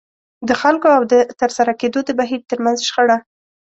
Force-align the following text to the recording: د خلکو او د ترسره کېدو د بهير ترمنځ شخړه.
د 0.47 0.49
خلکو 0.61 0.87
او 0.97 1.01
د 1.11 1.13
ترسره 1.39 1.73
کېدو 1.81 1.99
د 2.05 2.09
بهير 2.19 2.41
ترمنځ 2.49 2.77
شخړه. 2.87 3.17